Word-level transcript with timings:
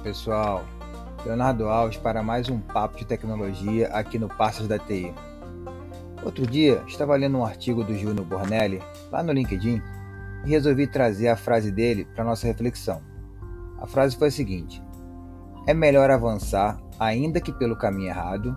pessoal, 0.00 0.64
Leonardo 1.24 1.68
Alves 1.68 1.98
para 1.98 2.22
mais 2.22 2.48
um 2.48 2.58
papo 2.58 2.96
de 2.96 3.04
tecnologia 3.04 3.88
aqui 3.88 4.18
no 4.18 4.28
Passos 4.28 4.66
da 4.66 4.78
TI. 4.78 5.12
Outro 6.22 6.46
dia 6.46 6.82
estava 6.86 7.16
lendo 7.16 7.38
um 7.38 7.44
artigo 7.44 7.84
do 7.84 7.94
Júnior 7.94 8.26
Bornelli 8.26 8.82
lá 9.12 9.22
no 9.22 9.32
LinkedIn 9.32 9.80
e 10.44 10.50
resolvi 10.50 10.86
trazer 10.86 11.28
a 11.28 11.36
frase 11.36 11.70
dele 11.70 12.06
para 12.14 12.24
nossa 12.24 12.46
reflexão. 12.46 13.02
A 13.78 13.86
frase 13.86 14.16
foi 14.16 14.28
a 14.28 14.32
seguinte: 14.32 14.82
É 15.66 15.74
melhor 15.74 16.10
avançar, 16.10 16.80
ainda 16.98 17.40
que 17.40 17.52
pelo 17.52 17.76
caminho 17.76 18.08
errado, 18.08 18.56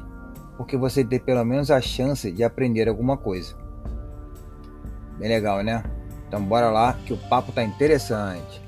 porque 0.58 0.78
você 0.78 1.04
tem 1.04 1.20
pelo 1.20 1.44
menos 1.44 1.72
a 1.72 1.82
chance 1.82 2.32
de 2.32 2.44
aprender 2.44 2.88
alguma 2.88 3.18
coisa. 3.18 3.56
Bem 5.18 5.30
legal, 5.30 5.62
né? 5.62 5.84
Então 6.28 6.42
bora 6.42 6.70
lá 6.70 6.94
que 7.06 7.14
o 7.14 7.18
papo 7.30 7.52
tá 7.52 7.64
interessante. 7.64 8.62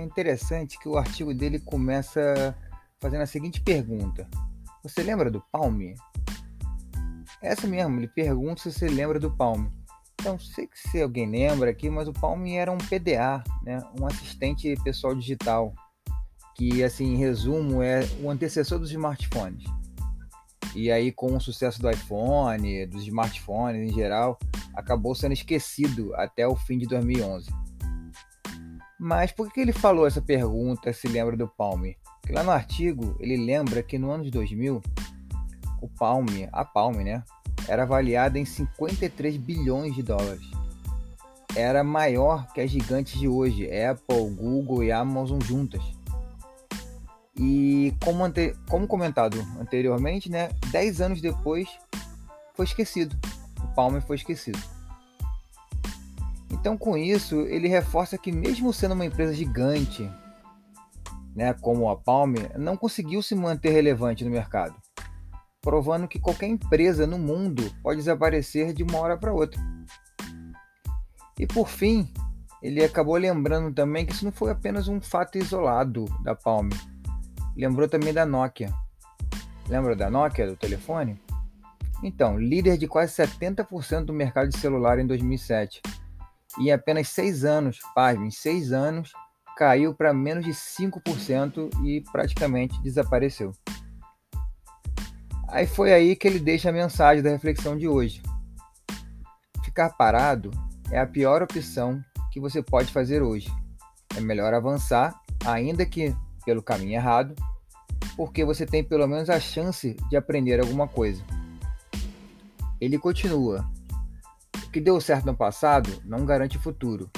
É 0.00 0.02
interessante 0.02 0.78
que 0.78 0.88
o 0.88 0.96
artigo 0.96 1.34
dele 1.34 1.58
começa 1.58 2.56
fazendo 2.98 3.20
a 3.20 3.26
seguinte 3.26 3.60
pergunta: 3.60 4.26
Você 4.82 5.02
lembra 5.02 5.30
do 5.30 5.42
Palme? 5.52 5.94
Essa 7.42 7.66
mesmo, 7.66 8.00
ele 8.00 8.08
pergunta 8.08 8.62
se 8.62 8.72
você 8.72 8.88
lembra 8.88 9.20
do 9.20 9.30
Palme. 9.30 9.70
Então, 10.18 10.38
sei 10.38 10.66
que 10.66 10.78
se 10.78 11.02
alguém 11.02 11.30
lembra 11.30 11.70
aqui, 11.70 11.90
mas 11.90 12.08
o 12.08 12.14
Palme 12.14 12.56
era 12.56 12.72
um 12.72 12.78
PDA, 12.78 13.44
né? 13.62 13.78
um 14.00 14.06
assistente 14.06 14.74
pessoal 14.82 15.14
digital, 15.14 15.74
que, 16.56 16.82
assim, 16.82 17.12
em 17.12 17.16
resumo, 17.16 17.82
é 17.82 18.00
o 18.22 18.30
antecessor 18.30 18.78
dos 18.78 18.90
smartphones. 18.90 19.64
E 20.74 20.90
aí, 20.90 21.12
com 21.12 21.36
o 21.36 21.40
sucesso 21.40 21.80
do 21.80 21.90
iPhone, 21.90 22.86
dos 22.86 23.02
smartphones 23.02 23.90
em 23.90 23.94
geral, 23.94 24.38
acabou 24.74 25.14
sendo 25.14 25.32
esquecido 25.32 26.14
até 26.14 26.46
o 26.46 26.56
fim 26.56 26.78
de 26.78 26.86
2011. 26.86 27.50
Mas 29.02 29.32
por 29.32 29.50
que 29.50 29.60
ele 29.60 29.72
falou 29.72 30.06
essa 30.06 30.20
pergunta, 30.20 30.92
se 30.92 31.08
lembra 31.08 31.34
do 31.34 31.48
Palme? 31.48 31.96
Porque 32.20 32.34
lá 32.34 32.42
no 32.42 32.50
artigo, 32.50 33.16
ele 33.18 33.34
lembra 33.34 33.82
que 33.82 33.98
no 33.98 34.10
ano 34.10 34.22
de 34.22 34.30
2000, 34.30 34.82
o 35.80 35.88
Palme, 35.88 36.46
a 36.52 36.66
Palme, 36.66 37.02
né, 37.02 37.24
era 37.66 37.84
avaliada 37.84 38.38
em 38.38 38.44
53 38.44 39.38
bilhões 39.38 39.94
de 39.94 40.02
dólares. 40.02 40.44
Era 41.56 41.82
maior 41.82 42.46
que 42.52 42.60
as 42.60 42.70
gigantes 42.70 43.18
de 43.18 43.26
hoje, 43.26 43.66
Apple, 43.72 44.34
Google 44.34 44.84
e 44.84 44.92
Amazon 44.92 45.40
juntas. 45.40 45.82
E 47.34 47.94
como, 48.04 48.22
ante... 48.22 48.54
como 48.68 48.86
comentado 48.86 49.38
anteriormente, 49.58 50.30
né, 50.30 50.50
10 50.70 51.00
anos 51.00 51.20
depois 51.22 51.70
foi 52.54 52.66
esquecido. 52.66 53.16
O 53.64 53.68
Palme 53.68 54.02
foi 54.02 54.16
esquecido. 54.16 54.60
Então, 56.50 56.76
com 56.76 56.96
isso, 56.96 57.40
ele 57.42 57.68
reforça 57.68 58.18
que, 58.18 58.32
mesmo 58.32 58.72
sendo 58.72 58.94
uma 58.94 59.06
empresa 59.06 59.32
gigante, 59.32 60.10
né, 61.34 61.54
como 61.54 61.88
a 61.88 61.96
Palme, 61.96 62.50
não 62.56 62.76
conseguiu 62.76 63.22
se 63.22 63.34
manter 63.34 63.70
relevante 63.70 64.24
no 64.24 64.30
mercado 64.30 64.74
provando 65.60 66.08
que 66.08 66.18
qualquer 66.18 66.46
empresa 66.46 67.06
no 67.06 67.18
mundo 67.18 67.70
pode 67.82 67.98
desaparecer 67.98 68.72
de 68.72 68.82
uma 68.82 68.98
hora 68.98 69.16
para 69.16 69.32
outra. 69.32 69.60
E 71.38 71.46
por 71.46 71.68
fim, 71.68 72.08
ele 72.62 72.82
acabou 72.82 73.16
lembrando 73.16 73.72
também 73.74 74.04
que 74.04 74.12
isso 74.12 74.24
não 74.24 74.32
foi 74.32 74.50
apenas 74.50 74.88
um 74.88 75.00
fato 75.00 75.38
isolado 75.38 76.06
da 76.22 76.34
Palm. 76.34 76.68
Lembrou 77.56 77.88
também 77.88 78.12
da 78.12 78.24
Nokia. 78.24 78.72
Lembra 79.68 79.94
da 79.94 80.10
Nokia, 80.10 80.46
do 80.46 80.56
telefone? 80.56 81.20
Então, 82.02 82.38
líder 82.38 82.78
de 82.78 82.86
quase 82.86 83.14
70% 83.14 84.06
do 84.06 84.12
mercado 84.12 84.48
de 84.48 84.58
celular 84.58 84.98
em 84.98 85.06
2007. 85.06 85.82
E 86.58 86.68
em 86.68 86.72
apenas 86.72 87.08
6 87.08 87.44
anos, 87.44 87.78
pasme, 87.94 88.26
em 88.26 88.30
6 88.30 88.72
anos, 88.72 89.12
caiu 89.56 89.94
para 89.94 90.12
menos 90.12 90.44
de 90.44 90.52
5% 90.52 91.70
e 91.84 92.02
praticamente 92.12 92.80
desapareceu. 92.82 93.52
Aí 95.48 95.66
foi 95.66 95.92
aí 95.92 96.14
que 96.16 96.28
ele 96.28 96.38
deixa 96.38 96.70
a 96.70 96.72
mensagem 96.72 97.22
da 97.22 97.30
reflexão 97.30 97.76
de 97.76 97.88
hoje. 97.88 98.22
Ficar 99.64 99.90
parado 99.90 100.50
é 100.90 100.98
a 100.98 101.06
pior 101.06 101.42
opção 101.42 102.02
que 102.32 102.40
você 102.40 102.62
pode 102.62 102.92
fazer 102.92 103.22
hoje. 103.22 103.52
É 104.16 104.20
melhor 104.20 104.54
avançar, 104.54 105.20
ainda 105.44 105.84
que 105.84 106.14
pelo 106.44 106.62
caminho 106.62 106.94
errado, 106.94 107.34
porque 108.16 108.44
você 108.44 108.64
tem 108.64 108.82
pelo 108.82 109.06
menos 109.06 109.28
a 109.28 109.38
chance 109.38 109.96
de 110.08 110.16
aprender 110.16 110.60
alguma 110.60 110.88
coisa. 110.88 111.22
Ele 112.80 112.98
continua: 112.98 113.68
O 114.70 114.72
que 114.72 114.80
deu 114.80 115.00
certo 115.00 115.26
no 115.26 115.36
passado 115.36 116.00
não 116.04 116.24
garante 116.24 116.56
o 116.56 116.60
futuro. 116.60 117.10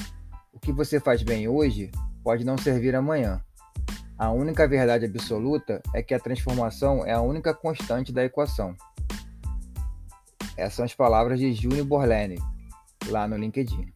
O 0.54 0.58
que 0.58 0.72
você 0.72 0.98
faz 0.98 1.22
bem 1.22 1.46
hoje 1.46 1.90
pode 2.24 2.46
não 2.46 2.56
servir 2.56 2.96
amanhã. 2.96 3.44
A 4.16 4.30
única 4.30 4.66
verdade 4.66 5.04
absoluta 5.04 5.82
é 5.94 6.02
que 6.02 6.14
a 6.14 6.18
transformação 6.18 7.04
é 7.04 7.12
a 7.12 7.20
única 7.20 7.52
constante 7.52 8.10
da 8.10 8.24
equação. 8.24 8.74
Essas 10.56 10.72
são 10.72 10.84
as 10.86 10.94
palavras 10.94 11.38
de 11.38 11.52
Júnior 11.52 11.84
Borlene, 11.84 12.40
lá 13.08 13.28
no 13.28 13.36
LinkedIn. 13.36 13.92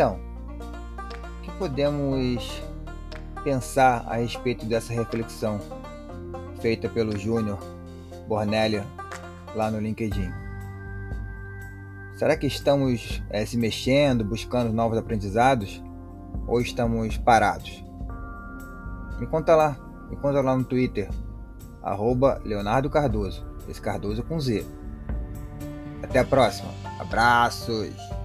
Então, 0.00 0.18
o 1.36 1.42
que 1.42 1.50
podemos 1.58 2.62
pensar 3.44 4.02
a 4.08 4.14
respeito 4.14 4.64
dessa 4.64 4.94
reflexão 4.94 5.60
feita 6.62 6.88
pelo 6.88 7.18
Júnior 7.18 7.58
Bornelli 8.26 8.82
lá 9.54 9.70
no 9.70 9.78
LinkedIn. 9.78 10.32
Será 12.16 12.34
que 12.34 12.46
estamos 12.46 13.22
é, 13.28 13.44
se 13.44 13.58
mexendo, 13.58 14.24
buscando 14.24 14.72
novos 14.72 14.96
aprendizados? 14.96 15.82
Ou 16.46 16.62
estamos 16.62 17.18
parados? 17.18 17.84
Me 19.18 19.26
conta 19.26 19.54
lá, 19.54 19.76
me 20.08 20.16
conta 20.16 20.40
lá 20.40 20.56
no 20.56 20.64
Twitter, 20.64 21.10
arroba 21.82 22.40
Leonardo 22.42 22.88
Cardoso, 22.88 23.44
esse 23.68 23.82
Cardoso 23.82 24.22
com 24.22 24.40
Z. 24.40 24.64
Até 26.02 26.20
a 26.20 26.24
próxima, 26.24 26.70
abraços! 26.98 28.19